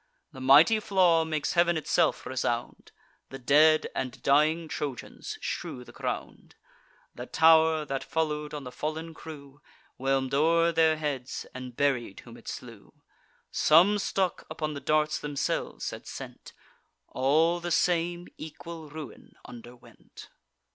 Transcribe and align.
The 0.31 0.41
mighty 0.41 0.79
flaw 0.79 1.23
makes 1.25 1.53
heav'n 1.53 1.77
itself 1.77 2.25
resound: 2.25 2.91
The 3.29 3.37
dead 3.37 3.85
and 3.93 4.19
dying 4.23 4.67
Trojans 4.67 5.37
strew 5.43 5.83
the 5.83 5.91
ground. 5.91 6.55
The 7.13 7.27
tow'r, 7.27 7.85
that 7.85 8.03
follow'd 8.03 8.51
on 8.55 8.63
the 8.63 8.71
fallen 8.71 9.13
crew, 9.13 9.61
Whelm'd 9.97 10.33
o'er 10.33 10.71
their 10.71 10.97
heads, 10.97 11.45
and 11.53 11.75
buried 11.77 12.21
whom 12.21 12.35
it 12.35 12.47
slew: 12.47 12.95
Some 13.51 13.99
stuck 13.99 14.47
upon 14.49 14.73
the 14.73 14.79
darts 14.81 15.19
themselves 15.19 15.91
had 15.91 16.07
sent; 16.07 16.53
All 17.09 17.59
the 17.59 17.69
same 17.69 18.27
equal 18.39 18.89
ruin 18.89 19.35
underwent. 19.45 20.29